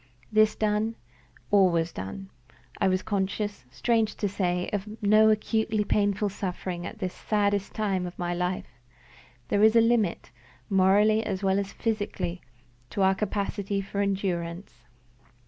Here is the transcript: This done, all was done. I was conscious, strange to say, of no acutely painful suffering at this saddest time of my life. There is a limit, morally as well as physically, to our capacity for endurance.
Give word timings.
This 0.31 0.55
done, 0.55 0.95
all 1.51 1.69
was 1.69 1.93
done. 1.93 2.31
I 2.79 2.87
was 2.87 3.03
conscious, 3.03 3.65
strange 3.69 4.15
to 4.15 4.27
say, 4.27 4.67
of 4.73 4.87
no 5.03 5.29
acutely 5.29 5.83
painful 5.83 6.29
suffering 6.29 6.87
at 6.87 6.97
this 6.97 7.13
saddest 7.13 7.75
time 7.75 8.07
of 8.07 8.17
my 8.17 8.33
life. 8.33 8.65
There 9.49 9.61
is 9.61 9.75
a 9.75 9.79
limit, 9.81 10.31
morally 10.71 11.23
as 11.23 11.43
well 11.43 11.59
as 11.59 11.71
physically, 11.73 12.41
to 12.89 13.03
our 13.03 13.13
capacity 13.13 13.79
for 13.79 14.01
endurance. 14.01 14.73